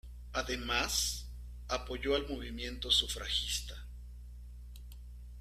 [0.33, 1.29] Además
[1.67, 3.85] apoyó al movimiento sufragista.